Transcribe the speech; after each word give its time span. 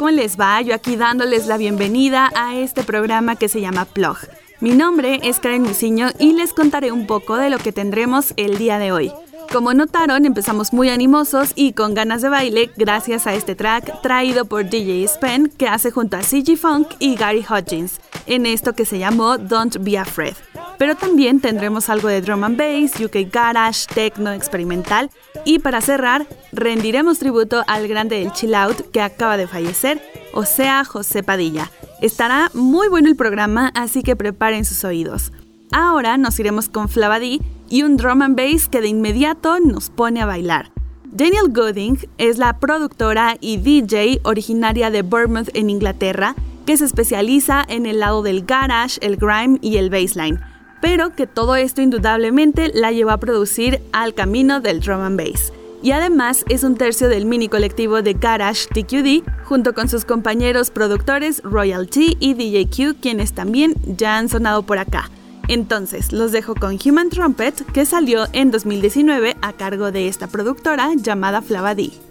¿Cómo 0.00 0.12
les 0.12 0.40
va? 0.40 0.62
Yo 0.62 0.74
aquí 0.74 0.96
dándoles 0.96 1.46
la 1.46 1.58
bienvenida 1.58 2.30
a 2.34 2.56
este 2.56 2.84
programa 2.84 3.36
que 3.36 3.50
se 3.50 3.60
llama 3.60 3.84
Plog. 3.84 4.16
Mi 4.58 4.70
nombre 4.70 5.20
es 5.22 5.40
Karen 5.40 5.60
Musiño 5.60 6.08
y 6.18 6.32
les 6.32 6.54
contaré 6.54 6.90
un 6.90 7.06
poco 7.06 7.36
de 7.36 7.50
lo 7.50 7.58
que 7.58 7.70
tendremos 7.70 8.32
el 8.38 8.56
día 8.56 8.78
de 8.78 8.92
hoy. 8.92 9.12
Como 9.52 9.74
notaron, 9.74 10.24
empezamos 10.24 10.72
muy 10.72 10.88
animosos 10.88 11.52
y 11.54 11.74
con 11.74 11.92
ganas 11.92 12.22
de 12.22 12.30
baile 12.30 12.70
gracias 12.78 13.26
a 13.26 13.34
este 13.34 13.54
track 13.54 14.00
traído 14.00 14.46
por 14.46 14.70
DJ 14.70 15.04
Spen 15.06 15.52
que 15.58 15.68
hace 15.68 15.90
junto 15.90 16.16
a 16.16 16.22
CG 16.22 16.56
Funk 16.56 16.88
y 16.98 17.14
Gary 17.16 17.44
Hodgins 17.46 18.00
en 18.24 18.46
esto 18.46 18.72
que 18.72 18.86
se 18.86 18.98
llamó 18.98 19.36
Don't 19.36 19.76
Be 19.80 19.98
Afraid. 19.98 20.34
Pero 20.80 20.94
también 20.94 21.40
tendremos 21.40 21.90
algo 21.90 22.08
de 22.08 22.22
drum 22.22 22.42
and 22.42 22.56
bass, 22.56 22.98
UK 22.98 23.30
garage, 23.30 23.84
techno 23.94 24.32
experimental 24.32 25.10
y 25.44 25.58
para 25.58 25.82
cerrar 25.82 26.26
rendiremos 26.52 27.18
tributo 27.18 27.62
al 27.66 27.86
grande 27.86 28.18
del 28.18 28.32
chill 28.32 28.54
out 28.54 28.90
que 28.90 29.02
acaba 29.02 29.36
de 29.36 29.46
fallecer, 29.46 30.00
o 30.32 30.46
sea, 30.46 30.86
José 30.86 31.22
Padilla. 31.22 31.70
Estará 32.00 32.50
muy 32.54 32.88
bueno 32.88 33.10
el 33.10 33.16
programa, 33.16 33.70
así 33.74 34.02
que 34.02 34.16
preparen 34.16 34.64
sus 34.64 34.82
oídos. 34.82 35.32
Ahora 35.70 36.16
nos 36.16 36.40
iremos 36.40 36.70
con 36.70 36.88
Flavadi 36.88 37.42
y 37.68 37.82
un 37.82 37.98
drum 37.98 38.22
and 38.22 38.34
bass 38.34 38.70
que 38.70 38.80
de 38.80 38.88
inmediato 38.88 39.60
nos 39.60 39.90
pone 39.90 40.22
a 40.22 40.26
bailar. 40.26 40.70
Daniel 41.04 41.50
Gooding 41.50 41.98
es 42.16 42.38
la 42.38 42.58
productora 42.58 43.36
y 43.38 43.58
DJ 43.58 44.20
originaria 44.22 44.90
de 44.90 45.02
Bournemouth 45.02 45.50
en 45.52 45.68
Inglaterra, 45.68 46.34
que 46.64 46.78
se 46.78 46.86
especializa 46.86 47.62
en 47.68 47.84
el 47.84 48.00
lado 48.00 48.22
del 48.22 48.46
garage, 48.46 48.98
el 49.02 49.18
grime 49.18 49.58
y 49.60 49.76
el 49.76 49.90
bassline, 49.90 50.40
pero 50.80 51.14
que 51.14 51.26
todo 51.26 51.56
esto 51.56 51.82
indudablemente 51.82 52.70
la 52.74 52.92
llevó 52.92 53.10
a 53.10 53.18
producir 53.18 53.80
al 53.92 54.14
camino 54.14 54.60
del 54.60 54.80
drum 54.80 55.00
and 55.00 55.18
bass. 55.18 55.52
Y 55.82 55.92
además 55.92 56.44
es 56.48 56.62
un 56.62 56.76
tercio 56.76 57.08
del 57.08 57.24
mini 57.24 57.48
colectivo 57.48 58.02
de 58.02 58.12
Garage 58.12 58.66
TQD, 58.66 59.28
junto 59.44 59.72
con 59.72 59.88
sus 59.88 60.04
compañeros 60.04 60.70
productores 60.70 61.42
Royalty 61.42 62.16
y 62.20 62.34
DJQ, 62.34 63.00
quienes 63.00 63.32
también 63.32 63.74
ya 63.86 64.18
han 64.18 64.28
sonado 64.28 64.62
por 64.62 64.78
acá. 64.78 65.10
Entonces, 65.48 66.12
los 66.12 66.32
dejo 66.32 66.54
con 66.54 66.78
Human 66.84 67.08
Trumpet, 67.08 67.64
que 67.72 67.86
salió 67.86 68.26
en 68.32 68.50
2019 68.50 69.36
a 69.40 69.52
cargo 69.54 69.90
de 69.90 70.06
esta 70.06 70.28
productora 70.28 70.90
llamada 70.94 71.42
Flavadi. 71.42 72.09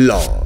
Blog. 0.00 0.39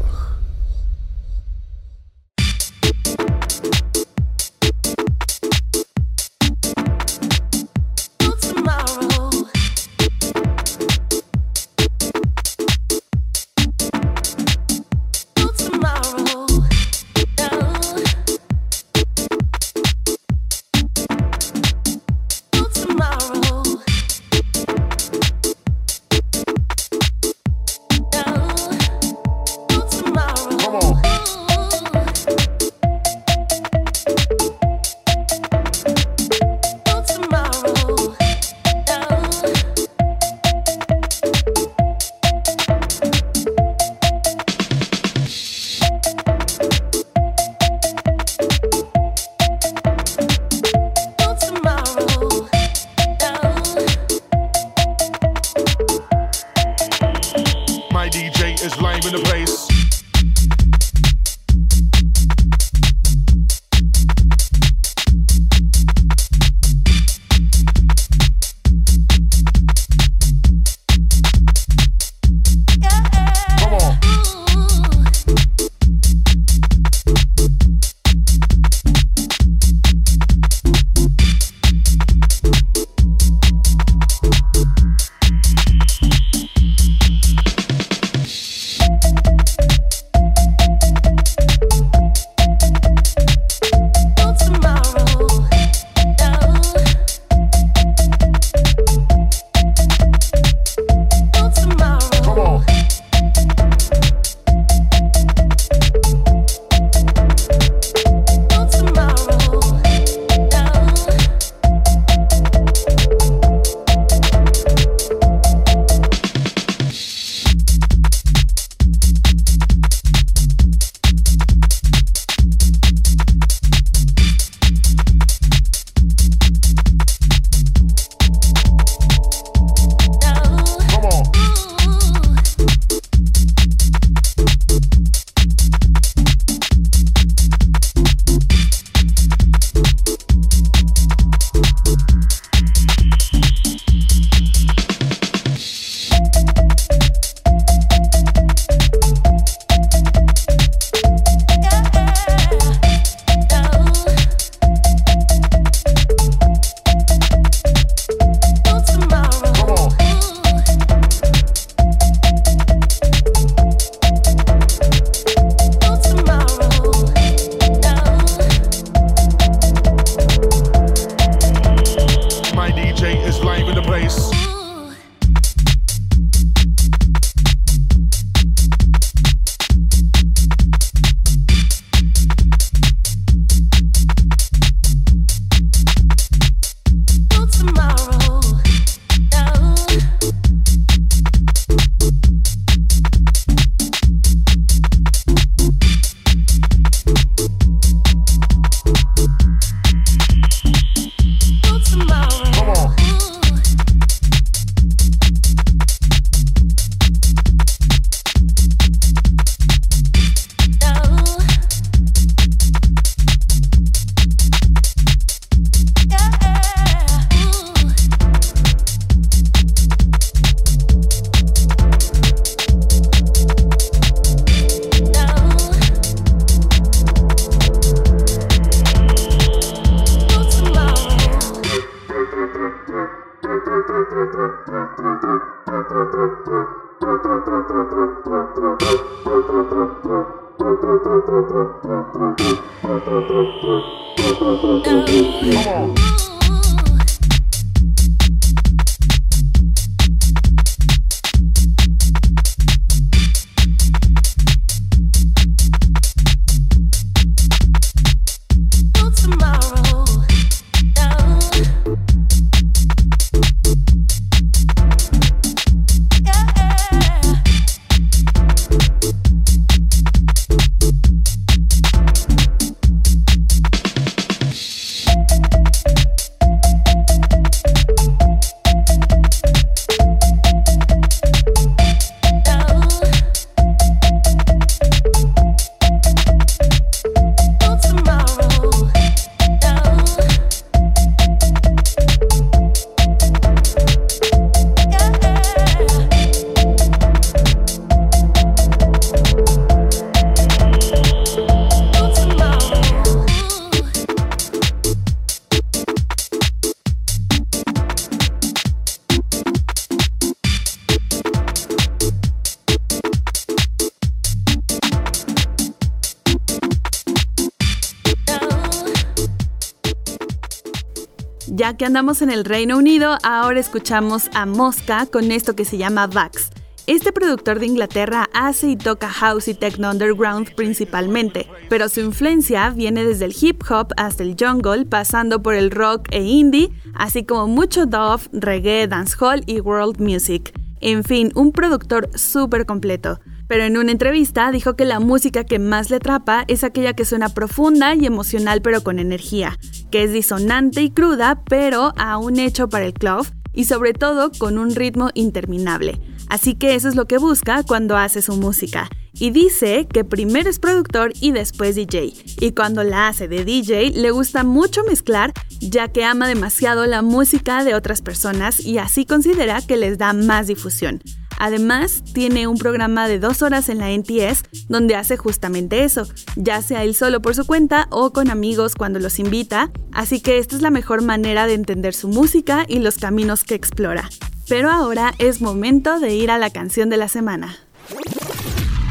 Ya 321.57 321.77
que 321.77 321.85
andamos 321.85 322.21
en 322.21 322.31
el 322.31 322.45
Reino 322.45 322.77
Unido, 322.77 323.17
ahora 323.23 323.61
escuchamos 323.61 324.29
a 324.35 324.45
Mosca 324.45 325.07
con 325.07 325.31
esto 325.31 325.55
que 325.55 325.65
se 325.65 325.79
llama 325.79 326.09
Vax. 326.09 326.51
Este 326.89 327.13
productor 327.13 327.61
de 327.61 327.67
Inglaterra 327.67 328.29
hace 328.35 328.71
y 328.71 328.77
toca 328.77 329.09
house 329.09 329.47
y 329.47 329.55
techno 329.55 329.89
underground 329.89 330.53
principalmente, 330.57 331.47
pero 331.69 331.89
su 331.89 332.01
influencia 332.01 332.71
viene 332.71 333.05
desde 333.05 333.27
el 333.27 333.37
hip 333.41 333.63
hop 333.71 333.93
hasta 333.97 334.25
el 334.25 334.35
jungle, 334.37 334.85
pasando 334.85 335.45
por 335.45 335.55
el 335.55 335.71
rock 335.71 336.09
e 336.11 336.25
indie, 336.25 336.73
así 336.93 337.23
como 337.25 337.47
mucho 337.47 337.87
dove, 337.87 338.25
reggae, 338.33 338.89
dancehall 338.89 339.45
y 339.47 339.61
world 339.61 340.01
music. 340.01 340.53
En 340.81 341.05
fin, 341.05 341.31
un 341.37 341.53
productor 341.53 342.11
súper 342.19 342.67
completo. 342.67 343.21
Pero 343.49 343.65
en 343.65 343.77
una 343.77 343.93
entrevista 343.93 344.51
dijo 344.51 344.75
que 344.75 344.85
la 344.85 345.01
música 345.01 345.45
que 345.45 345.59
más 345.59 345.91
le 345.91 345.97
atrapa 345.97 346.45
es 346.49 346.65
aquella 346.65 346.95
que 346.95 347.05
suena 347.05 347.29
profunda 347.29 347.95
y 347.95 348.07
emocional 348.07 348.63
pero 348.63 348.83
con 348.83 348.99
energía, 348.99 349.59
que 349.91 350.05
es 350.05 350.13
disonante 350.13 350.83
y 350.83 350.91
cruda 350.91 351.43
pero 351.45 351.93
aún 351.97 352.39
hecho 352.39 352.69
para 352.69 352.87
el 352.87 352.95
club 352.95 353.27
y 353.53 353.65
sobre 353.65 353.93
todo 353.93 354.31
con 354.39 354.59
un 354.59 354.75
ritmo 354.75 355.11
interminable. 355.15 356.01
Así 356.29 356.55
que 356.55 356.75
eso 356.75 356.89
es 356.89 356.97
lo 356.97 357.07
que 357.07 357.19
busca 357.19 357.63
cuando 357.63 357.97
hace 357.97 358.23
su 358.23 358.37
música. 358.37 358.89
Y 359.13 359.31
dice 359.31 359.87
que 359.87 360.05
primero 360.05 360.51
es 360.51 360.59
productor 360.59 361.13
y 361.21 361.31
después 361.31 361.77
DJ. 361.77 362.13
Y 362.41 362.51
cuando 362.53 362.83
la 362.83 363.09
hace 363.09 363.29
de 363.29 363.45
DJ 363.45 363.91
le 363.91 364.11
gusta 364.11 364.43
mucho 364.43 364.83
mezclar 364.85 365.33
ya 365.61 365.89
que 365.89 366.05
ama 366.05 366.27
demasiado 366.27 366.87
la 366.87 367.03
música 367.03 367.63
de 367.63 367.75
otras 367.75 368.03
personas 368.03 368.59
y 368.59 368.79
así 368.79 369.07
considera 369.07 369.63
que 369.63 369.77
les 369.77 369.99
da 369.99 370.13
más 370.13 370.49
difusión. 370.49 371.01
Además, 371.39 372.03
tiene 372.13 372.47
un 372.47 372.59
programa 372.59 373.09
de 373.09 373.19
dos 373.19 373.43
horas 373.43 373.69
en 373.69 373.79
la 373.79 373.91
NTS 373.91 374.45
donde 374.69 374.97
hace 374.97 375.17
justamente 375.17 375.85
eso, 375.85 376.07
ya 376.37 376.63
sea 376.63 376.85
él 376.85 376.95
solo 376.95 377.21
por 377.21 377.35
su 377.35 377.47
cuenta 377.47 377.87
o 377.91 378.13
con 378.13 378.31
amigos 378.31 378.75
cuando 378.75 378.99
los 378.99 379.19
invita, 379.19 379.71
así 379.93 380.21
que 380.21 380.39
esta 380.39 380.57
es 380.57 380.63
la 380.63 380.71
mejor 380.71 381.03
manera 381.03 381.47
de 381.47 381.55
entender 381.55 381.95
su 381.95 382.09
música 382.09 382.65
y 382.69 382.79
los 382.79 382.99
caminos 382.99 383.45
que 383.45 383.55
explora. 383.55 384.09
Pero 384.49 384.71
ahora 384.71 385.15
es 385.19 385.41
momento 385.41 386.01
de 386.01 386.15
ir 386.15 386.31
a 386.31 386.39
la 386.39 386.51
canción 386.51 386.91
de 386.91 386.99
la 386.99 387.09
semana. 387.09 387.57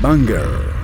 Banger. 0.01 0.82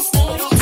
Quero 0.00 0.57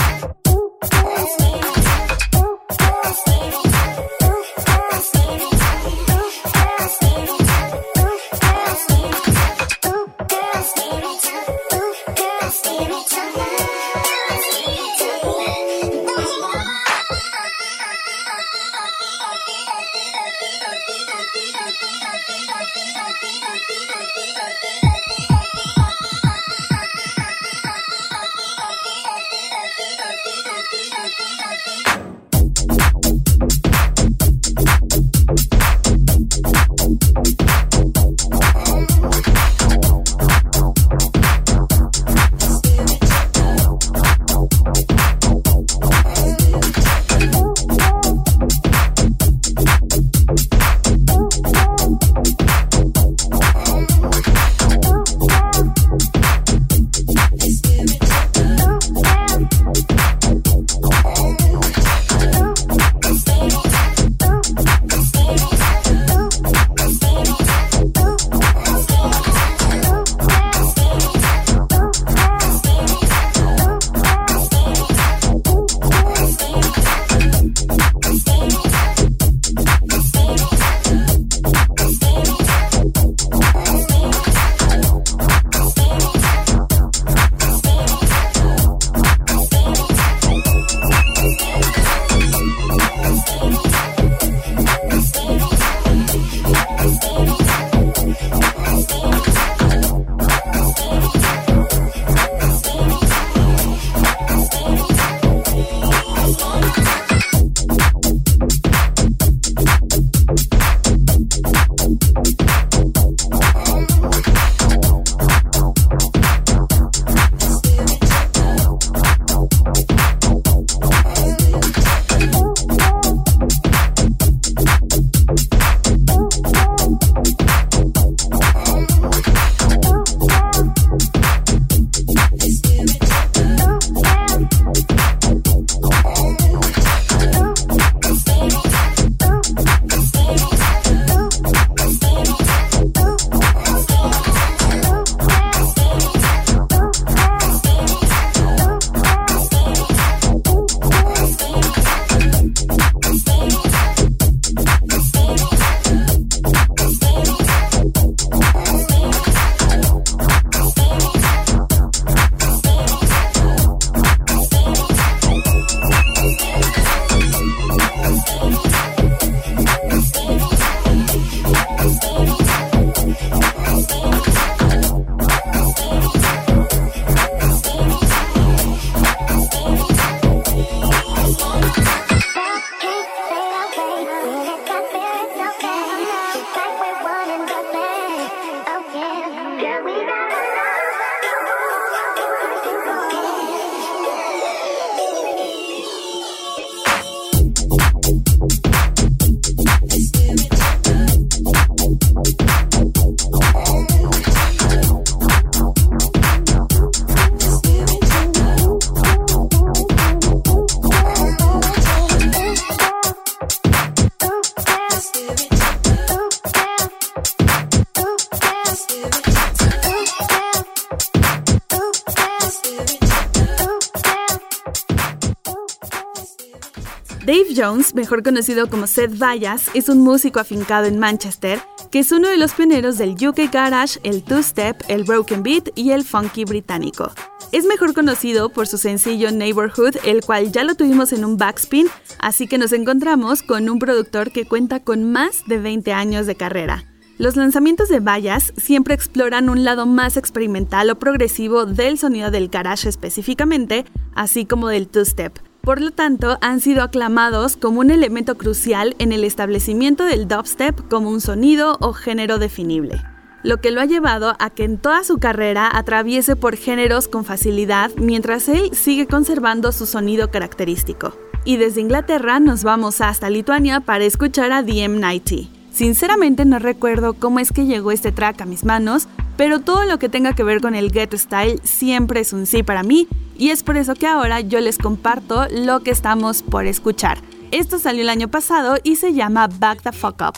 Jones, 227.56 227.94
mejor 227.94 228.22
conocido 228.22 228.68
como 228.68 228.86
Seth 228.86 229.18
Vallas, 229.18 229.70
es 229.74 229.88
un 229.88 230.00
músico 230.00 230.40
afincado 230.40 230.86
en 230.86 230.98
Manchester 230.98 231.60
que 231.90 232.00
es 232.00 232.12
uno 232.12 232.28
de 232.28 232.36
los 232.36 232.52
pioneros 232.52 232.98
del 232.98 233.12
UK 233.12 233.50
Garage, 233.50 233.98
el 234.02 234.22
two-step, 234.22 234.82
el 234.88 235.04
broken 235.04 235.42
beat 235.42 235.68
y 235.74 235.92
el 235.92 236.04
funky 236.04 236.44
británico. 236.44 237.12
Es 237.52 237.64
mejor 237.64 237.94
conocido 237.94 238.50
por 238.50 238.66
su 238.66 238.76
sencillo 238.76 239.30
Neighborhood, 239.30 239.96
el 240.04 240.22
cual 240.24 240.52
ya 240.52 240.64
lo 240.64 240.74
tuvimos 240.74 241.12
en 241.12 241.24
un 241.24 241.36
backspin, 241.36 241.86
así 242.18 242.46
que 242.46 242.58
nos 242.58 242.72
encontramos 242.72 243.42
con 243.42 243.68
un 243.70 243.78
productor 243.78 244.32
que 244.32 244.46
cuenta 244.46 244.80
con 244.80 245.10
más 245.10 245.44
de 245.46 245.58
20 245.58 245.92
años 245.92 246.26
de 246.26 246.34
carrera. 246.34 246.84
Los 247.18 247.36
lanzamientos 247.36 247.88
de 247.88 248.00
Vallas 248.00 248.52
siempre 248.58 248.94
exploran 248.94 249.48
un 249.48 249.64
lado 249.64 249.86
más 249.86 250.18
experimental 250.18 250.90
o 250.90 250.98
progresivo 250.98 251.64
del 251.64 251.98
sonido 251.98 252.30
del 252.30 252.48
garage 252.48 252.88
específicamente, 252.88 253.86
así 254.14 254.44
como 254.44 254.68
del 254.68 254.88
two-step. 254.88 255.45
Por 255.66 255.80
lo 255.80 255.90
tanto, 255.90 256.38
han 256.42 256.60
sido 256.60 256.84
aclamados 256.84 257.56
como 257.56 257.80
un 257.80 257.90
elemento 257.90 258.38
crucial 258.38 258.94
en 259.00 259.10
el 259.10 259.24
establecimiento 259.24 260.04
del 260.04 260.28
dubstep 260.28 260.88
como 260.88 261.10
un 261.10 261.20
sonido 261.20 261.76
o 261.80 261.92
género 261.92 262.38
definible, 262.38 263.02
lo 263.42 263.56
que 263.56 263.72
lo 263.72 263.80
ha 263.80 263.84
llevado 263.84 264.36
a 264.38 264.50
que 264.50 264.62
en 264.62 264.78
toda 264.78 265.02
su 265.02 265.18
carrera 265.18 265.68
atraviese 265.76 266.36
por 266.36 266.54
géneros 266.54 267.08
con 267.08 267.24
facilidad 267.24 267.90
mientras 267.96 268.48
él 268.48 268.70
sigue 268.74 269.08
conservando 269.08 269.72
su 269.72 269.86
sonido 269.86 270.30
característico. 270.30 271.18
Y 271.44 271.56
desde 271.56 271.80
Inglaterra 271.80 272.38
nos 272.38 272.62
vamos 272.62 273.00
hasta 273.00 273.28
Lituania 273.28 273.80
para 273.80 274.04
escuchar 274.04 274.52
a 274.52 274.62
DM90. 274.62 275.48
Sinceramente 275.72 276.44
no 276.44 276.60
recuerdo 276.60 277.14
cómo 277.14 277.40
es 277.40 277.50
que 277.50 277.66
llegó 277.66 277.90
este 277.90 278.12
track 278.12 278.40
a 278.40 278.46
mis 278.46 278.64
manos, 278.64 279.08
pero 279.36 279.60
todo 279.60 279.84
lo 279.84 279.98
que 279.98 280.08
tenga 280.08 280.34
que 280.34 280.42
ver 280.42 280.60
con 280.60 280.74
el 280.74 280.92
Get 280.92 281.14
Style 281.14 281.60
siempre 281.64 282.20
es 282.20 282.32
un 282.32 282.46
sí 282.46 282.62
para 282.62 282.82
mí 282.82 283.08
y 283.36 283.50
es 283.50 283.62
por 283.62 283.76
eso 283.76 283.94
que 283.94 284.06
ahora 284.06 284.40
yo 284.40 284.60
les 284.60 284.78
comparto 284.78 285.46
lo 285.50 285.80
que 285.80 285.90
estamos 285.90 286.42
por 286.42 286.66
escuchar. 286.66 287.18
Esto 287.52 287.78
salió 287.78 288.02
el 288.02 288.08
año 288.08 288.28
pasado 288.28 288.76
y 288.82 288.96
se 288.96 289.14
llama 289.14 289.46
Back 289.46 289.82
the 289.82 289.92
Fuck 289.92 290.20
Up. 290.20 290.36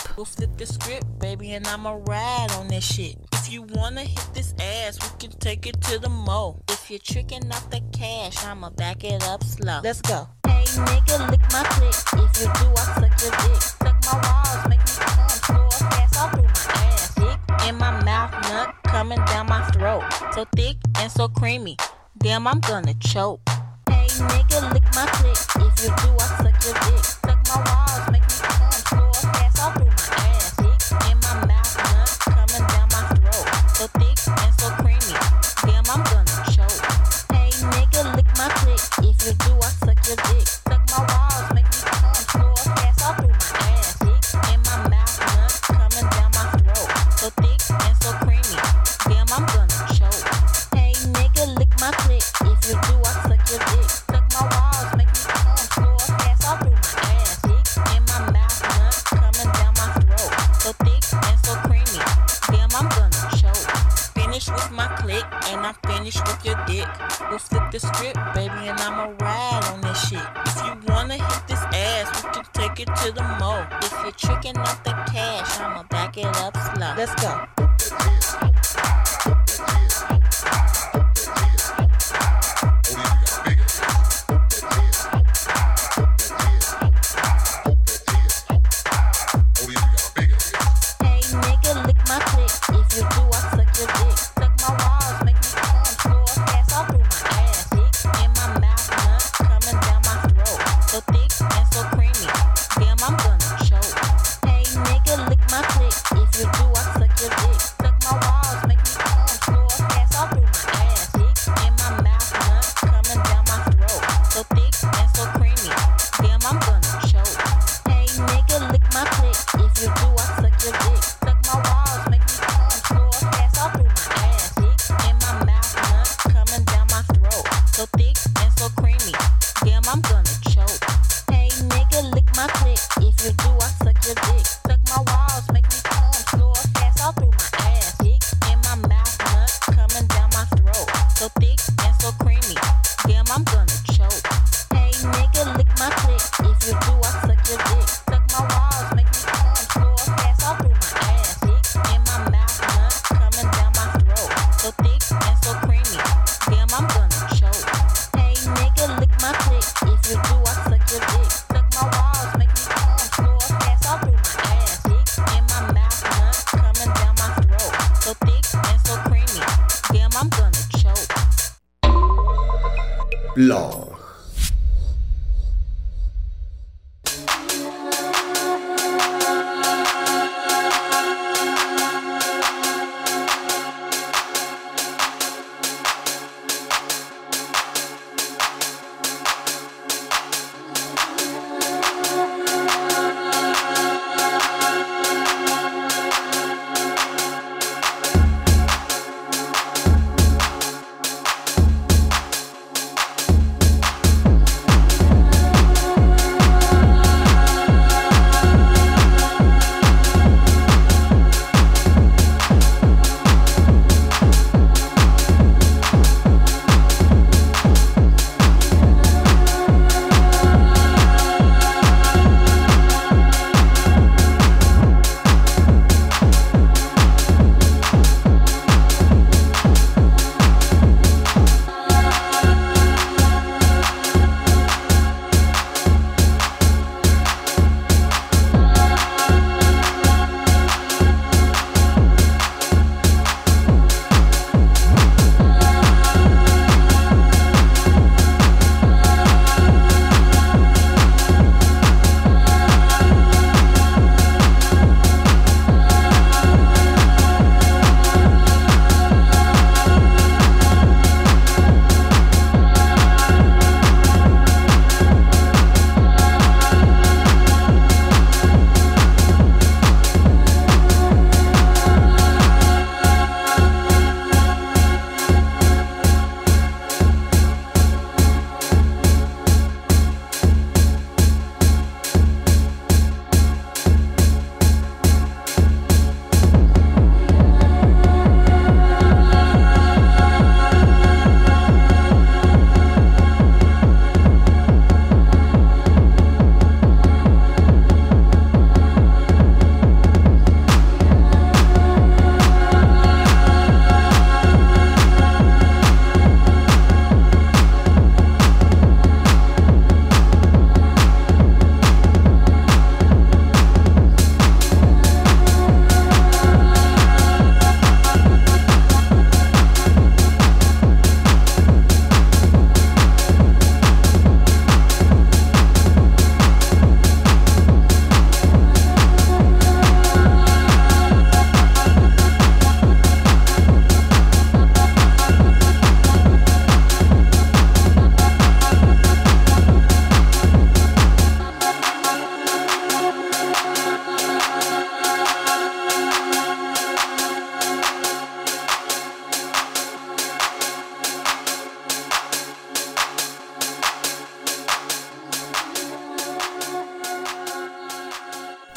If 3.49 3.55
you 3.55 3.63
wanna 3.75 4.03
hit 4.03 4.35
this 4.35 4.53
ass, 4.59 4.99
we 5.01 5.09
can 5.19 5.39
take 5.39 5.67
it 5.67 5.81
to 5.83 5.99
the 5.99 6.11
mo. 6.11 6.61
If 6.69 6.91
you're 6.91 6.99
tricking 6.99 7.51
off 7.51 7.71
the 7.71 7.81
cash, 7.93 8.45
I'ma 8.45 8.69
back 8.71 9.05
it 9.05 9.23
up 9.27 9.43
slow. 9.43 9.81
Let's 9.83 10.03
go. 10.03 10.29
Hey 10.47 10.65
nigga, 10.77 11.31
lick 11.31 11.41
my 11.51 11.63
click. 11.65 11.95
If 12.13 12.41
you 12.41 12.53
do, 12.53 12.67
I 12.77 12.85
suck 13.01 13.23
your 13.23 13.31
dick. 13.31 13.63
Suck 13.63 13.97
my 14.05 14.21
walls, 14.21 14.69
make 14.69 14.81
me 14.81 14.95
come 15.01 15.29
slow 15.31 15.69
fast 15.71 16.19
all 16.19 16.29
through 16.29 16.58
in 17.67 17.77
my 17.79 18.03
mouth, 18.05 18.33
nut 18.51 18.75
coming 18.85 19.19
down 19.27 19.47
my 19.47 19.63
throat. 19.71 20.03
So 20.33 20.45
thick 20.57 20.77
and 20.99 21.11
so 21.11 21.29
creamy. 21.29 21.77
Damn, 22.19 22.47
I'm 22.47 22.61
gonna 22.61 22.95
choke. 22.95 23.41
Hey 23.89 24.07
nigga, 24.07 24.73
lick 24.73 24.85
my 24.95 25.07
click. 25.07 25.39
If 25.57 25.85
you 25.85 25.89
do, 25.89 26.17
I 26.19 26.27
suck 26.43 26.65
your 26.65 26.75
dick. 26.75 27.05
Suck 27.05 27.39
my 27.49 27.57
walls, 27.67 28.11
make 28.11 28.23
me 28.23 28.68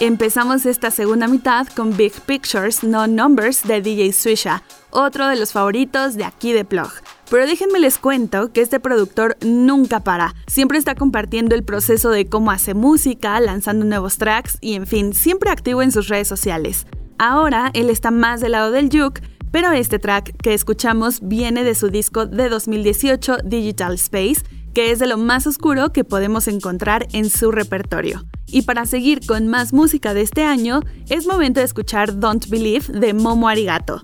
Empezamos 0.03 0.65
esta 0.65 0.89
segunda 0.89 1.27
mitad 1.27 1.67
con 1.67 1.95
Big 1.95 2.11
Pictures, 2.25 2.83
No 2.83 3.05
Numbers 3.05 3.61
de 3.67 3.83
DJ 3.83 4.13
Swisha, 4.13 4.63
otro 4.89 5.27
de 5.27 5.35
los 5.35 5.51
favoritos 5.51 6.15
de 6.15 6.23
aquí 6.23 6.53
de 6.53 6.65
Plug. 6.65 6.89
Pero 7.29 7.45
déjenme 7.45 7.77
les 7.77 7.99
cuento 7.99 8.51
que 8.51 8.61
este 8.61 8.79
productor 8.79 9.37
nunca 9.45 9.99
para, 9.99 10.33
siempre 10.47 10.79
está 10.79 10.95
compartiendo 10.95 11.53
el 11.53 11.61
proceso 11.61 12.09
de 12.09 12.25
cómo 12.25 12.49
hace 12.49 12.73
música, 12.73 13.39
lanzando 13.39 13.85
nuevos 13.85 14.17
tracks 14.17 14.57
y 14.59 14.73
en 14.73 14.87
fin, 14.87 15.13
siempre 15.13 15.51
activo 15.51 15.83
en 15.83 15.91
sus 15.91 16.07
redes 16.07 16.27
sociales. 16.27 16.87
Ahora 17.19 17.69
él 17.75 17.91
está 17.91 18.09
más 18.09 18.41
del 18.41 18.53
lado 18.53 18.71
del 18.71 18.89
juke, 18.89 19.21
pero 19.51 19.71
este 19.71 19.99
track 19.99 20.35
que 20.41 20.55
escuchamos 20.55 21.19
viene 21.21 21.63
de 21.63 21.75
su 21.75 21.89
disco 21.89 22.25
de 22.25 22.49
2018 22.49 23.37
Digital 23.43 23.93
Space, 23.93 24.41
que 24.73 24.91
es 24.91 24.99
de 24.99 25.07
lo 25.07 25.17
más 25.17 25.47
oscuro 25.47 25.91
que 25.91 26.03
podemos 26.03 26.47
encontrar 26.47 27.07
en 27.13 27.29
su 27.29 27.51
repertorio. 27.51 28.25
Y 28.47 28.63
para 28.63 28.85
seguir 28.85 29.25
con 29.25 29.47
más 29.47 29.73
música 29.73 30.13
de 30.13 30.21
este 30.21 30.43
año, 30.43 30.81
es 31.09 31.25
momento 31.25 31.59
de 31.59 31.65
escuchar 31.65 32.19
Don't 32.19 32.47
Believe 32.49 32.87
de 32.87 33.13
Momo 33.13 33.47
Arigato. 33.47 34.01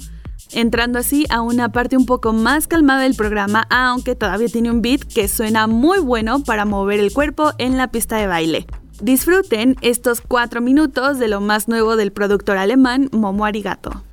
Entrando 0.51 0.99
así 0.99 1.25
a 1.29 1.41
una 1.41 1.71
parte 1.71 1.97
un 1.97 2.05
poco 2.05 2.31
más 2.31 2.67
calmada 2.67 3.01
del 3.01 3.15
programa, 3.15 3.67
aunque 3.69 4.15
todavía 4.15 4.47
tiene 4.47 4.71
un 4.71 4.81
beat 4.81 5.01
que 5.03 5.27
suena 5.27 5.67
muy 5.67 5.99
bueno 5.99 6.43
para 6.43 6.63
mover 6.63 6.99
el 6.99 7.11
cuerpo 7.11 7.51
en 7.57 7.77
la 7.77 7.89
pista 7.89 8.17
de 8.17 8.27
baile. 8.27 8.65
Disfruten 9.01 9.75
estos 9.81 10.21
cuatro 10.21 10.61
minutos 10.61 11.19
de 11.19 11.27
lo 11.27 11.41
más 11.41 11.67
nuevo 11.67 11.97
del 11.97 12.11
productor 12.11 12.57
alemán 12.57 13.09
Momo 13.11 13.45
Arigato. 13.45 14.03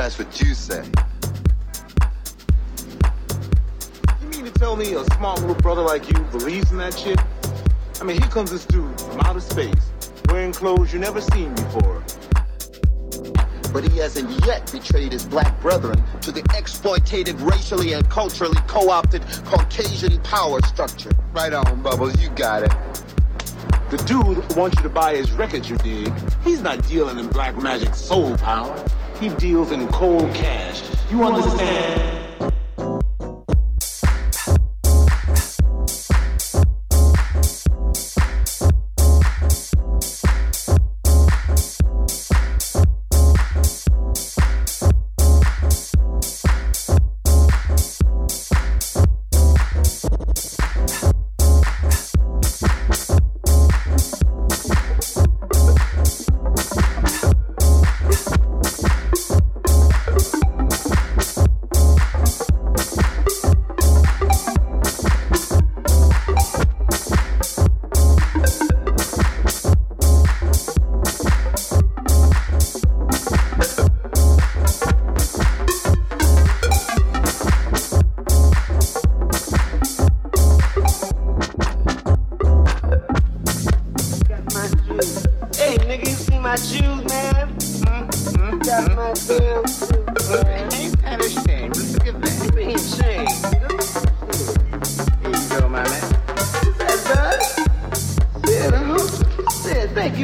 That's 0.00 0.18
what 0.18 0.40
you 0.40 0.54
say. 0.54 0.82
You 4.22 4.28
mean 4.28 4.46
to 4.46 4.50
tell 4.52 4.74
me 4.74 4.94
a 4.94 5.04
smart 5.16 5.40
little 5.40 5.54
brother 5.56 5.82
like 5.82 6.08
you 6.08 6.18
believes 6.30 6.72
in 6.72 6.78
that 6.78 6.98
shit? 6.98 7.20
I 8.00 8.04
mean, 8.04 8.18
here 8.18 8.30
comes 8.30 8.50
this 8.50 8.64
dude 8.64 8.98
from 8.98 9.20
outer 9.20 9.40
space, 9.40 9.90
wearing 10.30 10.54
clothes 10.54 10.94
you 10.94 11.00
never 11.00 11.20
seen 11.20 11.54
before 11.54 12.02
but 13.74 13.84
he 13.84 13.98
hasn't 13.98 14.28
yet 14.46 14.72
betrayed 14.72 15.12
his 15.12 15.26
black 15.26 15.60
brethren 15.60 16.02
to 16.22 16.32
the 16.32 16.42
exploitative, 16.44 17.38
racially 17.48 17.92
and 17.92 18.08
culturally 18.08 18.58
co-opted 18.66 19.22
Caucasian 19.44 20.18
power 20.22 20.60
structure. 20.62 21.10
Right 21.32 21.52
on, 21.52 21.82
Bubbles, 21.82 22.20
you 22.20 22.30
got 22.30 22.64
it. 22.64 22.72
The 23.90 23.98
dude 24.08 24.56
wants 24.56 24.76
you 24.78 24.82
to 24.82 24.88
buy 24.88 25.14
his 25.14 25.30
records, 25.30 25.70
you 25.70 25.76
dig? 25.76 26.12
He's 26.42 26.62
not 26.62 26.84
dealing 26.88 27.18
in 27.18 27.28
black 27.28 27.56
magic 27.62 27.94
soul 27.94 28.36
power. 28.38 28.84
He 29.20 29.28
deals 29.28 29.70
in 29.70 29.86
cold 29.88 30.34
cash. 30.34 30.82
You 31.10 31.24
understand? 31.24 32.19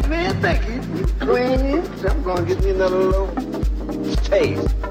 man. 0.09 0.41
Thank 0.41 0.67
you. 0.69 0.75
You 0.97 1.07
clean. 1.21 1.83
I'm 2.09 2.23
going 2.23 2.47
to 2.47 2.55
get 2.55 2.65
me 2.65 2.71
another 2.71 2.97
little 2.97 4.15
taste. 4.17 4.86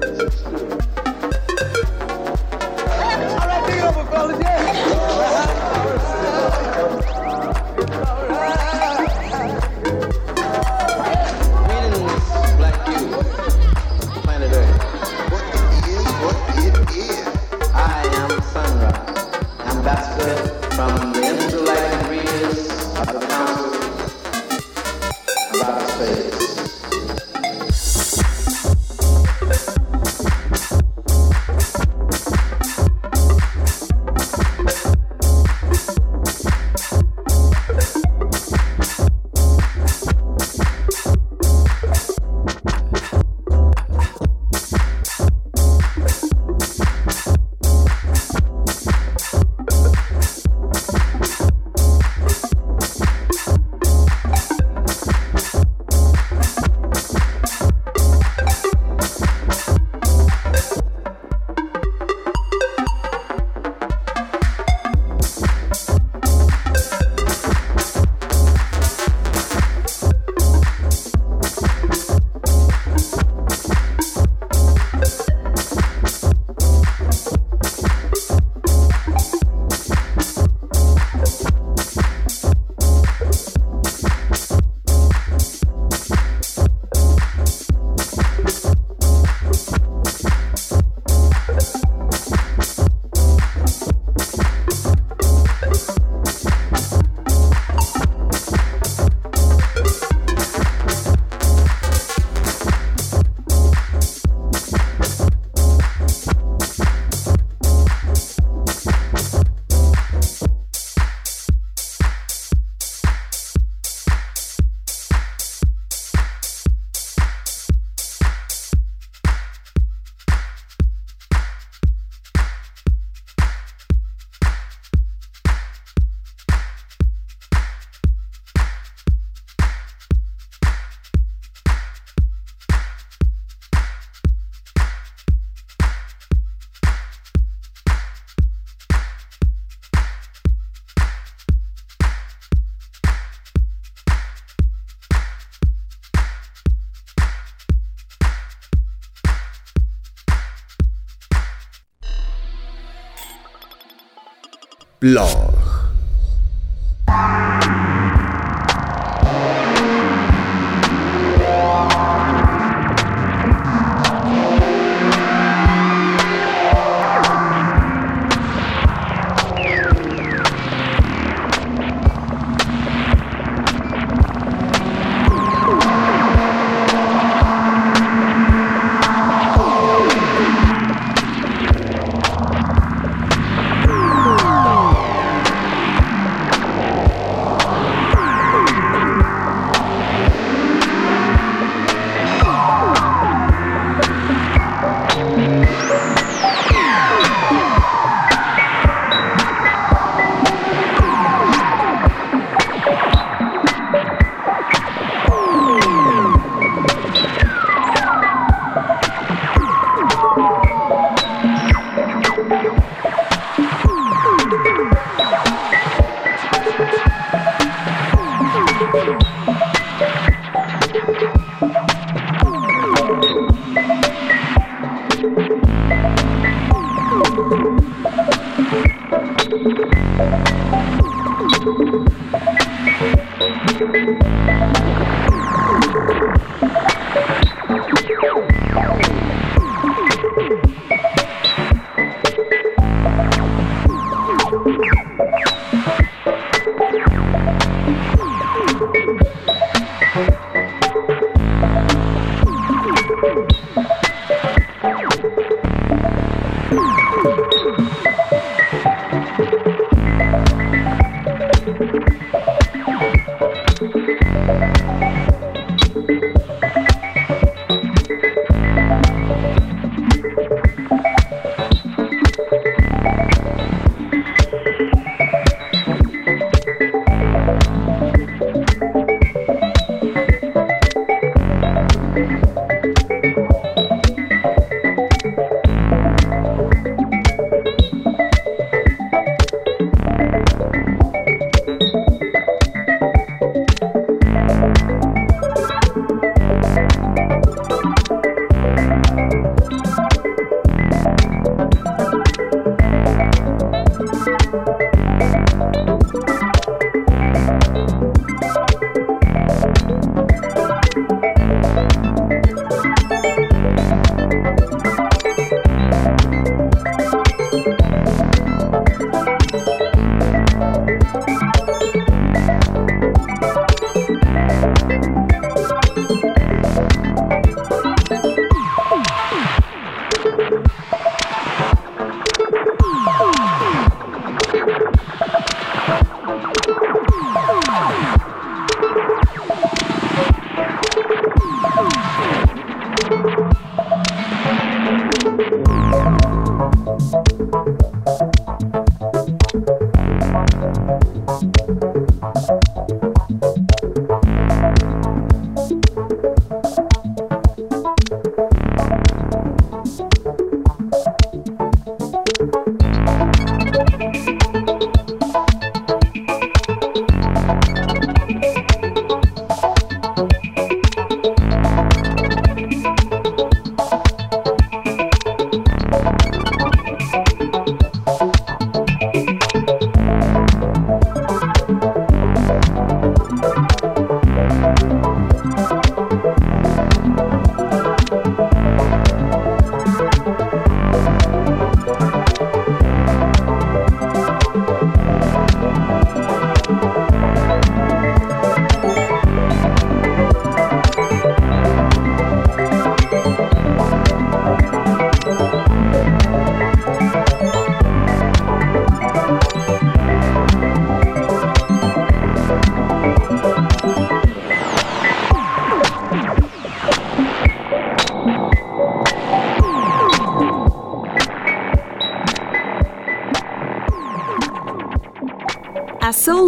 Law. 155.14 155.45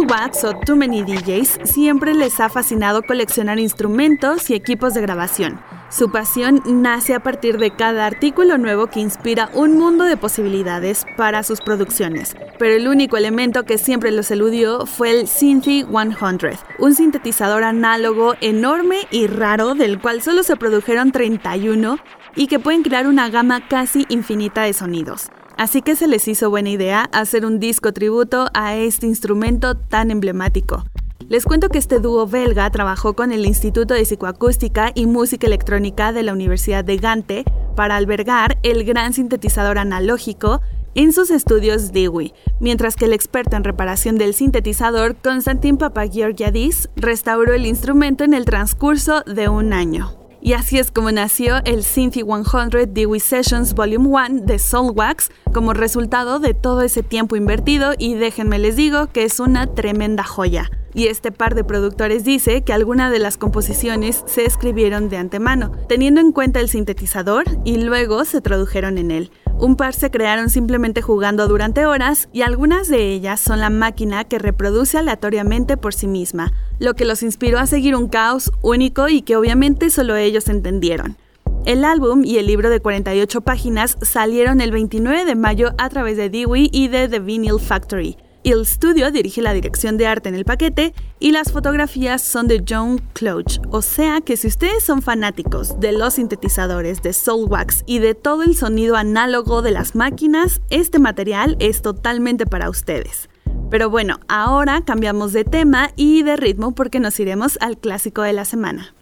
Blog. 0.09 0.31
o 0.43 0.53
Too 0.65 0.75
Many 0.75 1.03
DJs 1.03 1.59
siempre 1.65 2.15
les 2.15 2.39
ha 2.39 2.49
fascinado 2.49 3.03
coleccionar 3.03 3.59
instrumentos 3.59 4.49
y 4.49 4.55
equipos 4.55 4.95
de 4.95 5.01
grabación. 5.01 5.59
Su 5.89 6.11
pasión 6.11 6.63
nace 6.65 7.13
a 7.13 7.19
partir 7.19 7.59
de 7.59 7.69
cada 7.69 8.07
artículo 8.07 8.57
nuevo 8.57 8.87
que 8.87 9.01
inspira 9.01 9.51
un 9.53 9.77
mundo 9.77 10.05
de 10.05 10.17
posibilidades 10.17 11.05
para 11.15 11.43
sus 11.43 11.61
producciones. 11.61 12.35
Pero 12.57 12.75
el 12.75 12.87
único 12.87 13.17
elemento 13.17 13.65
que 13.65 13.77
siempre 13.77 14.11
los 14.11 14.31
eludió 14.31 14.87
fue 14.87 15.11
el 15.11 15.27
Synthy 15.27 15.85
100, 15.85 16.57
un 16.79 16.95
sintetizador 16.95 17.63
análogo 17.63 18.33
enorme 18.41 19.07
y 19.11 19.27
raro 19.27 19.75
del 19.75 19.99
cual 19.99 20.23
solo 20.23 20.41
se 20.41 20.55
produjeron 20.55 21.11
31 21.11 21.99
y 22.35 22.47
que 22.47 22.59
pueden 22.59 22.81
crear 22.81 23.05
una 23.05 23.29
gama 23.29 23.67
casi 23.67 24.07
infinita 24.09 24.63
de 24.63 24.73
sonidos. 24.73 25.29
Así 25.59 25.81
que 25.81 25.97
se 25.97 26.07
les 26.07 26.25
hizo 26.29 26.49
buena 26.49 26.69
idea 26.69 27.09
hacer 27.11 27.45
un 27.45 27.59
disco 27.59 27.91
tributo 27.91 28.47
a 28.53 28.77
este 28.77 29.07
instrumento 29.07 29.75
tan 29.75 30.09
emblemático. 30.09 30.85
Les 31.27 31.43
cuento 31.43 31.67
que 31.67 31.77
este 31.77 31.99
dúo 31.99 32.25
belga 32.27 32.69
trabajó 32.69 33.13
con 33.13 33.33
el 33.33 33.45
Instituto 33.45 33.93
de 33.93 34.05
Psicoacústica 34.05 34.93
y 34.95 35.05
Música 35.05 35.47
Electrónica 35.47 36.13
de 36.13 36.23
la 36.23 36.31
Universidad 36.31 36.85
de 36.85 36.95
Gante 36.95 37.43
para 37.75 37.97
albergar 37.97 38.57
el 38.63 38.85
gran 38.85 39.11
sintetizador 39.11 39.79
analógico 39.79 40.61
en 40.95 41.11
sus 41.11 41.29
estudios 41.29 41.91
Dewey, 41.91 42.33
mientras 42.61 42.95
que 42.95 43.03
el 43.03 43.11
experto 43.11 43.57
en 43.57 43.65
reparación 43.65 44.17
del 44.17 44.35
sintetizador, 44.35 45.17
Konstantin 45.17 45.75
Papageorgiadis, 45.75 46.89
restauró 46.95 47.53
el 47.53 47.65
instrumento 47.65 48.23
en 48.23 48.33
el 48.33 48.45
transcurso 48.45 49.23
de 49.23 49.49
un 49.49 49.73
año. 49.73 50.18
Y 50.41 50.53
así 50.53 50.79
es 50.79 50.91
como 50.91 51.11
nació 51.11 51.57
el 51.65 51.83
Synthy 51.83 52.23
100 52.23 52.93
Dewey 52.93 53.19
Sessions 53.19 53.73
Volume 53.73 54.07
1 54.07 54.45
de 54.45 54.57
Soulwax 54.57 55.31
como 55.53 55.73
resultado 55.73 56.39
de 56.39 56.53
todo 56.53 56.81
ese 56.81 57.03
tiempo 57.03 57.35
invertido 57.35 57.93
y 57.97 58.13
déjenme 58.13 58.57
les 58.57 58.75
digo 58.77 59.07
que 59.07 59.23
es 59.23 59.39
una 59.39 59.67
tremenda 59.67 60.23
joya. 60.23 60.69
Y 60.93 61.07
este 61.07 61.31
par 61.31 61.55
de 61.55 61.63
productores 61.63 62.23
dice 62.23 62.63
que 62.63 62.73
algunas 62.73 63.11
de 63.11 63.19
las 63.19 63.37
composiciones 63.37 64.23
se 64.25 64.45
escribieron 64.45 65.09
de 65.09 65.17
antemano, 65.17 65.71
teniendo 65.87 66.21
en 66.21 66.31
cuenta 66.31 66.59
el 66.59 66.69
sintetizador 66.69 67.45
y 67.63 67.77
luego 67.77 68.25
se 68.25 68.41
tradujeron 68.41 68.97
en 68.97 69.11
él. 69.11 69.31
Un 69.59 69.75
par 69.75 69.93
se 69.93 70.09
crearon 70.09 70.49
simplemente 70.49 71.01
jugando 71.01 71.47
durante 71.47 71.85
horas 71.85 72.29
y 72.31 72.43
algunas 72.43 72.87
de 72.87 73.11
ellas 73.11 73.41
son 73.41 73.59
la 73.59 73.69
máquina 73.69 74.23
que 74.23 74.39
reproduce 74.39 74.97
aleatoriamente 74.97 75.75
por 75.75 75.93
sí 75.93 76.07
misma, 76.07 76.53
lo 76.79 76.95
que 76.95 77.05
los 77.05 77.23
inspiró 77.23 77.59
a 77.59 77.67
seguir 77.67 77.95
un 77.95 78.07
caos 78.07 78.51
único 78.61 79.09
y 79.09 79.21
que 79.21 79.35
obviamente 79.35 79.89
solo 79.89 80.15
ellos 80.15 80.47
entendieron. 80.47 81.17
El 81.65 81.83
álbum 81.83 82.23
y 82.23 82.37
el 82.37 82.47
libro 82.47 82.69
de 82.69 82.79
48 82.79 83.41
páginas 83.41 83.97
salieron 84.01 84.61
el 84.61 84.71
29 84.71 85.25
de 85.25 85.35
mayo 85.35 85.73
a 85.77 85.89
través 85.89 86.15
de 86.15 86.29
Dewey 86.29 86.69
y 86.71 86.87
de 86.87 87.09
The 87.09 87.19
Vinyl 87.19 87.59
Factory. 87.59 88.17
El 88.43 88.61
estudio 88.61 89.11
dirige 89.11 89.41
la 89.41 89.53
dirección 89.53 89.97
de 89.97 90.07
arte 90.07 90.29
en 90.29 90.35
el 90.35 90.45
paquete 90.45 90.93
y 91.19 91.31
las 91.31 91.51
fotografías 91.51 92.21
son 92.21 92.47
de 92.47 92.63
John 92.67 93.01
Cloach. 93.13 93.59
O 93.69 93.81
sea 93.81 94.21
que 94.21 94.37
si 94.37 94.47
ustedes 94.47 94.83
son 94.83 95.01
fanáticos 95.01 95.79
de 95.79 95.91
los 95.91 96.13
sintetizadores, 96.13 97.01
de 97.01 97.11
Soulwax 97.11 97.83
y 97.85 97.99
de 97.99 98.15
todo 98.15 98.43
el 98.43 98.55
sonido 98.55 98.95
análogo 98.95 99.61
de 99.61 99.71
las 99.71 99.93
máquinas, 99.93 100.61
este 100.69 100.99
material 100.99 101.57
es 101.59 101.81
totalmente 101.81 102.45
para 102.45 102.69
ustedes. 102.69 103.29
Pero 103.69 103.89
bueno, 103.89 104.19
ahora 104.27 104.83
cambiamos 104.85 105.33
de 105.33 105.43
tema 105.43 105.91
y 105.95 106.23
de 106.23 106.37
ritmo 106.37 106.73
porque 106.73 106.99
nos 106.99 107.19
iremos 107.19 107.57
al 107.61 107.77
clásico 107.77 108.21
de 108.21 108.33
la 108.33 108.45
semana. 108.45 108.95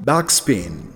Backspin. 0.00 0.93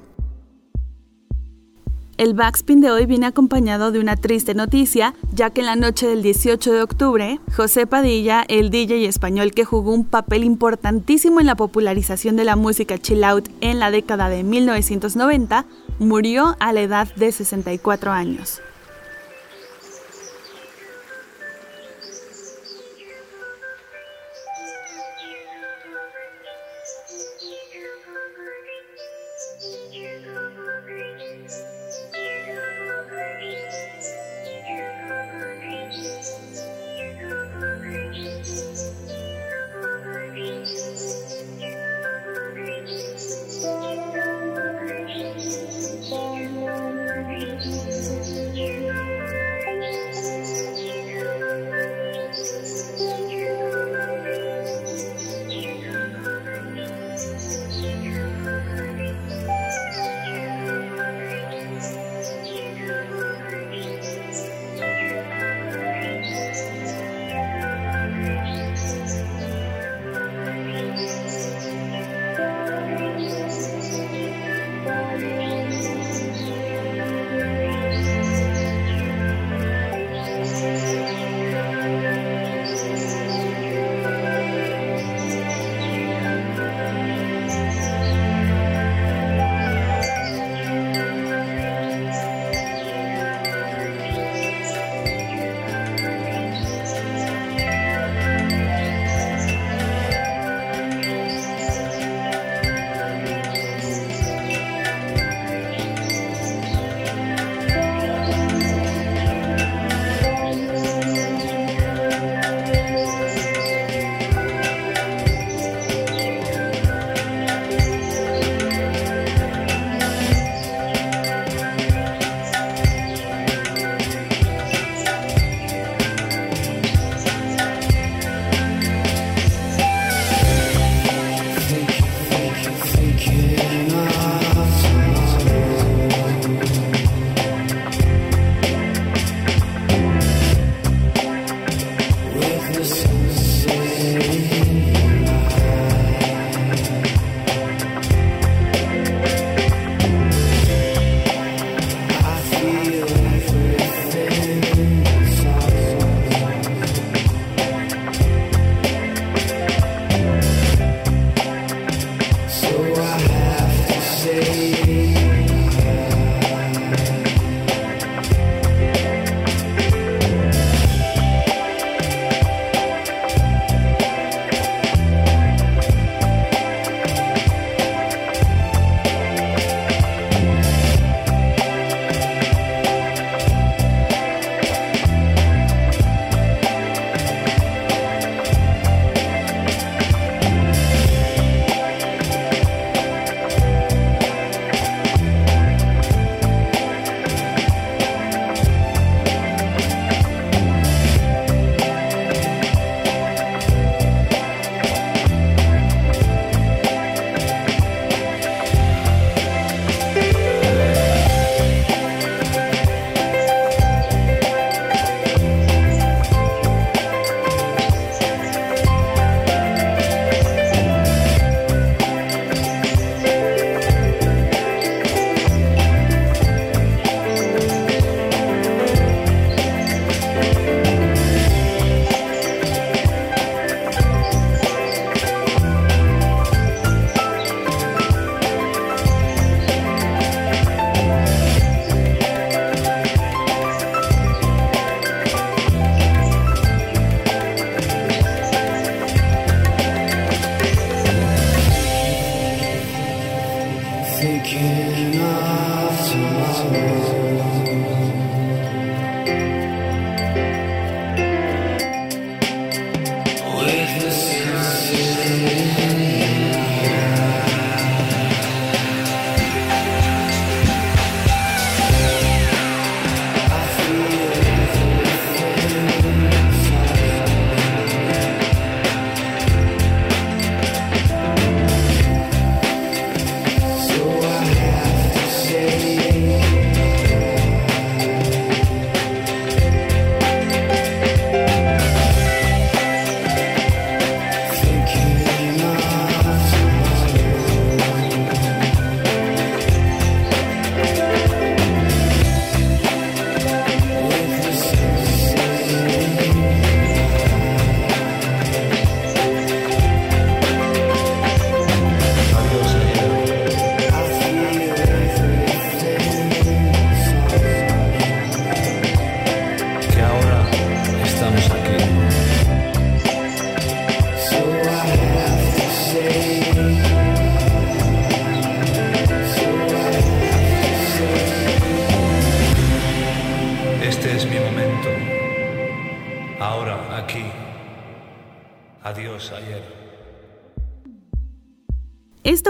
El 2.18 2.34
backspin 2.34 2.80
de 2.80 2.90
hoy 2.90 3.06
viene 3.06 3.26
acompañado 3.26 3.92
de 3.92 4.00
una 4.00 4.16
triste 4.16 4.52
noticia, 4.52 5.14
ya 5.32 5.50
que 5.50 5.60
en 5.60 5.66
la 5.66 5.76
noche 5.76 6.08
del 6.08 6.20
18 6.20 6.72
de 6.72 6.82
octubre, 6.82 7.38
José 7.56 7.86
Padilla, 7.86 8.44
el 8.48 8.70
DJ 8.70 9.06
español 9.06 9.52
que 9.52 9.64
jugó 9.64 9.94
un 9.94 10.04
papel 10.04 10.42
importantísimo 10.42 11.38
en 11.38 11.46
la 11.46 11.54
popularización 11.54 12.34
de 12.34 12.42
la 12.42 12.56
música 12.56 12.98
chill 12.98 13.22
out 13.22 13.48
en 13.60 13.78
la 13.78 13.92
década 13.92 14.28
de 14.28 14.42
1990, 14.42 15.64
murió 16.00 16.56
a 16.58 16.72
la 16.72 16.80
edad 16.80 17.14
de 17.14 17.30
64 17.30 18.10
años. 18.10 18.62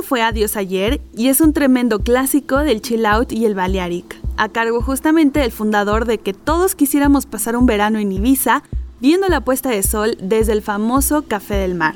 Fue 0.08 0.22
Adiós 0.22 0.56
ayer 0.56 1.02
y 1.14 1.28
es 1.28 1.42
un 1.42 1.52
tremendo 1.52 1.98
clásico 1.98 2.56
del 2.56 2.80
chill 2.80 3.04
out 3.04 3.30
y 3.30 3.44
el 3.44 3.54
Balearic, 3.54 4.16
a 4.38 4.48
cargo 4.48 4.80
justamente 4.80 5.40
del 5.40 5.52
fundador 5.52 6.06
de 6.06 6.16
que 6.16 6.32
todos 6.32 6.74
quisiéramos 6.74 7.26
pasar 7.26 7.56
un 7.56 7.66
verano 7.66 7.98
en 7.98 8.10
Ibiza 8.10 8.62
viendo 9.00 9.28
la 9.28 9.42
puesta 9.42 9.68
de 9.68 9.82
sol 9.82 10.16
desde 10.18 10.52
el 10.52 10.62
famoso 10.62 11.26
Café 11.28 11.56
del 11.56 11.74
Mar. 11.74 11.94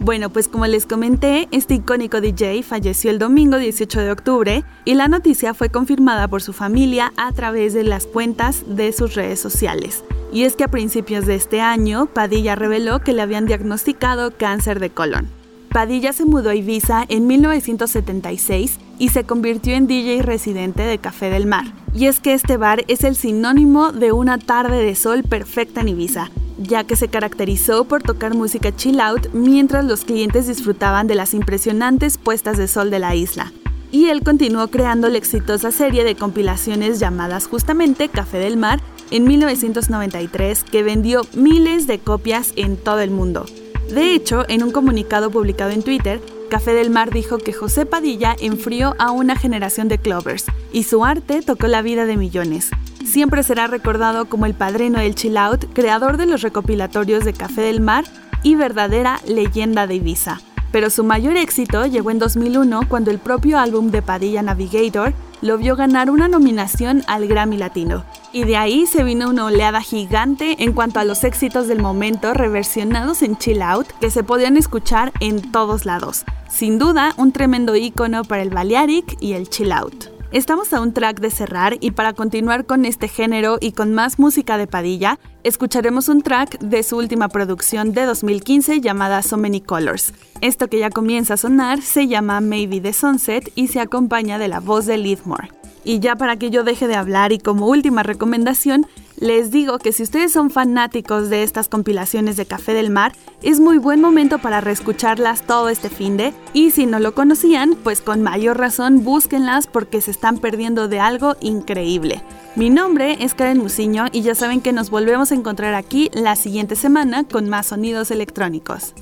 Bueno, 0.00 0.30
pues 0.30 0.48
como 0.48 0.66
les 0.66 0.86
comenté, 0.86 1.46
este 1.50 1.74
icónico 1.74 2.22
DJ 2.22 2.62
falleció 2.62 3.10
el 3.10 3.18
domingo 3.18 3.58
18 3.58 4.00
de 4.00 4.10
octubre 4.10 4.64
y 4.86 4.94
la 4.94 5.08
noticia 5.08 5.52
fue 5.52 5.68
confirmada 5.68 6.28
por 6.28 6.40
su 6.40 6.54
familia 6.54 7.12
a 7.18 7.30
través 7.32 7.74
de 7.74 7.84
las 7.84 8.06
cuentas 8.06 8.64
de 8.66 8.90
sus 8.94 9.14
redes 9.14 9.38
sociales. 9.38 10.02
Y 10.32 10.44
es 10.44 10.56
que 10.56 10.64
a 10.64 10.68
principios 10.68 11.26
de 11.26 11.34
este 11.34 11.60
año, 11.60 12.06
Padilla 12.06 12.54
reveló 12.54 13.00
que 13.00 13.12
le 13.12 13.20
habían 13.20 13.44
diagnosticado 13.44 14.34
cáncer 14.34 14.80
de 14.80 14.88
colon. 14.88 15.43
Padilla 15.74 16.12
se 16.12 16.24
mudó 16.24 16.50
a 16.50 16.54
Ibiza 16.54 17.04
en 17.08 17.26
1976 17.26 18.78
y 19.00 19.08
se 19.08 19.24
convirtió 19.24 19.74
en 19.74 19.88
DJ 19.88 20.22
residente 20.22 20.82
de 20.84 20.98
Café 20.98 21.30
del 21.30 21.46
Mar. 21.46 21.64
Y 21.92 22.06
es 22.06 22.20
que 22.20 22.32
este 22.32 22.56
bar 22.56 22.84
es 22.86 23.02
el 23.02 23.16
sinónimo 23.16 23.90
de 23.90 24.12
una 24.12 24.38
tarde 24.38 24.84
de 24.84 24.94
sol 24.94 25.24
perfecta 25.24 25.80
en 25.80 25.88
Ibiza, 25.88 26.30
ya 26.58 26.84
que 26.84 26.94
se 26.94 27.08
caracterizó 27.08 27.86
por 27.86 28.04
tocar 28.04 28.36
música 28.36 28.70
chill 28.70 29.00
out 29.00 29.26
mientras 29.32 29.84
los 29.84 30.04
clientes 30.04 30.46
disfrutaban 30.46 31.08
de 31.08 31.16
las 31.16 31.34
impresionantes 31.34 32.18
puestas 32.18 32.56
de 32.56 32.68
sol 32.68 32.92
de 32.92 33.00
la 33.00 33.16
isla. 33.16 33.52
Y 33.90 34.10
él 34.10 34.22
continuó 34.22 34.68
creando 34.68 35.08
la 35.08 35.18
exitosa 35.18 35.72
serie 35.72 36.04
de 36.04 36.14
compilaciones 36.14 37.00
llamadas 37.00 37.48
justamente 37.48 38.08
Café 38.08 38.38
del 38.38 38.56
Mar 38.56 38.80
en 39.10 39.24
1993 39.24 40.62
que 40.62 40.84
vendió 40.84 41.22
miles 41.34 41.88
de 41.88 41.98
copias 41.98 42.52
en 42.54 42.76
todo 42.76 43.00
el 43.00 43.10
mundo. 43.10 43.44
De 43.90 44.14
hecho, 44.14 44.44
en 44.48 44.62
un 44.62 44.70
comunicado 44.70 45.30
publicado 45.30 45.70
en 45.70 45.82
Twitter, 45.82 46.20
Café 46.50 46.72
del 46.72 46.90
Mar 46.90 47.10
dijo 47.10 47.38
que 47.38 47.52
José 47.52 47.86
Padilla 47.86 48.36
enfrió 48.38 48.94
a 48.98 49.10
una 49.10 49.36
generación 49.36 49.88
de 49.88 49.98
clovers 49.98 50.46
y 50.72 50.84
su 50.84 51.04
arte 51.04 51.42
tocó 51.42 51.66
la 51.66 51.82
vida 51.82 52.06
de 52.06 52.16
millones. 52.16 52.70
Siempre 53.04 53.42
será 53.42 53.66
recordado 53.66 54.26
como 54.26 54.46
el 54.46 54.54
padrino 54.54 54.98
del 54.98 55.14
chill 55.14 55.36
out, 55.36 55.66
creador 55.72 56.16
de 56.16 56.26
los 56.26 56.42
recopilatorios 56.42 57.24
de 57.24 57.32
Café 57.32 57.62
del 57.62 57.80
Mar 57.80 58.04
y 58.42 58.54
verdadera 58.54 59.20
leyenda 59.26 59.86
de 59.86 59.96
Ibiza. 59.96 60.40
Pero 60.72 60.90
su 60.90 61.04
mayor 61.04 61.36
éxito 61.36 61.86
llegó 61.86 62.10
en 62.10 62.18
2001 62.18 62.88
cuando 62.88 63.10
el 63.10 63.18
propio 63.18 63.58
álbum 63.58 63.90
de 63.90 64.02
Padilla 64.02 64.42
Navigator 64.42 65.12
lo 65.44 65.58
vio 65.58 65.76
ganar 65.76 66.10
una 66.10 66.26
nominación 66.26 67.04
al 67.06 67.28
Grammy 67.28 67.58
Latino. 67.58 68.02
Y 68.32 68.44
de 68.44 68.56
ahí 68.56 68.86
se 68.86 69.04
vino 69.04 69.28
una 69.28 69.44
oleada 69.44 69.82
gigante 69.82 70.56
en 70.64 70.72
cuanto 70.72 71.00
a 71.00 71.04
los 71.04 71.22
éxitos 71.22 71.68
del 71.68 71.82
momento 71.82 72.32
reversionados 72.32 73.20
en 73.20 73.36
Chill 73.36 73.60
Out 73.60 73.88
que 74.00 74.10
se 74.10 74.24
podían 74.24 74.56
escuchar 74.56 75.12
en 75.20 75.52
todos 75.52 75.84
lados. 75.84 76.24
Sin 76.48 76.78
duda, 76.78 77.12
un 77.18 77.30
tremendo 77.32 77.76
icono 77.76 78.24
para 78.24 78.42
el 78.42 78.48
Balearic 78.48 79.18
y 79.20 79.34
el 79.34 79.50
Chill 79.50 79.72
Out. 79.72 80.13
Estamos 80.34 80.72
a 80.72 80.80
un 80.80 80.92
track 80.92 81.20
de 81.20 81.30
cerrar 81.30 81.76
y 81.78 81.92
para 81.92 82.12
continuar 82.12 82.66
con 82.66 82.86
este 82.86 83.06
género 83.06 83.56
y 83.60 83.70
con 83.70 83.94
más 83.94 84.18
música 84.18 84.58
de 84.58 84.66
Padilla, 84.66 85.20
escucharemos 85.44 86.08
un 86.08 86.22
track 86.22 86.58
de 86.58 86.82
su 86.82 86.96
última 86.96 87.28
producción 87.28 87.92
de 87.92 88.04
2015 88.04 88.80
llamada 88.80 89.22
So 89.22 89.36
Many 89.36 89.60
Colors. 89.60 90.12
Esto 90.40 90.66
que 90.66 90.80
ya 90.80 90.90
comienza 90.90 91.34
a 91.34 91.36
sonar 91.36 91.82
se 91.82 92.08
llama 92.08 92.40
Maybe 92.40 92.80
the 92.80 92.92
Sunset 92.92 93.52
y 93.54 93.68
se 93.68 93.78
acompaña 93.78 94.40
de 94.40 94.48
la 94.48 94.58
voz 94.58 94.86
de 94.86 94.98
Lidmore. 94.98 95.52
Y 95.84 96.00
ya 96.00 96.16
para 96.16 96.36
que 96.36 96.50
yo 96.50 96.64
deje 96.64 96.88
de 96.88 96.96
hablar 96.96 97.30
y 97.30 97.38
como 97.38 97.68
última 97.68 98.02
recomendación, 98.02 98.88
les 99.24 99.50
digo 99.50 99.78
que 99.78 99.92
si 99.92 100.02
ustedes 100.02 100.32
son 100.32 100.50
fanáticos 100.50 101.30
de 101.30 101.44
estas 101.44 101.68
compilaciones 101.68 102.36
de 102.36 102.44
Café 102.44 102.74
del 102.74 102.90
Mar, 102.90 103.14
es 103.42 103.58
muy 103.58 103.78
buen 103.78 103.98
momento 103.98 104.38
para 104.38 104.60
reescucharlas 104.60 105.46
todo 105.46 105.70
este 105.70 105.88
fin 105.88 106.18
de. 106.18 106.34
Y 106.52 106.72
si 106.72 106.84
no 106.84 106.98
lo 106.98 107.14
conocían, 107.14 107.74
pues 107.82 108.02
con 108.02 108.22
mayor 108.22 108.58
razón 108.58 109.02
búsquenlas 109.02 109.66
porque 109.66 110.02
se 110.02 110.10
están 110.10 110.36
perdiendo 110.36 110.88
de 110.88 111.00
algo 111.00 111.36
increíble. 111.40 112.22
Mi 112.54 112.68
nombre 112.68 113.16
es 113.24 113.32
Karen 113.32 113.58
Musiño 113.58 114.04
y 114.12 114.20
ya 114.20 114.34
saben 114.34 114.60
que 114.60 114.74
nos 114.74 114.90
volvemos 114.90 115.32
a 115.32 115.36
encontrar 115.36 115.72
aquí 115.72 116.10
la 116.12 116.36
siguiente 116.36 116.76
semana 116.76 117.24
con 117.24 117.48
más 117.48 117.68
sonidos 117.68 118.10
electrónicos. 118.10 118.92